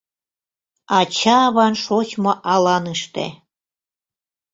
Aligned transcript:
Ача-аван 0.99 1.73
шочмо 1.83 2.31
аланыште. 2.53 3.25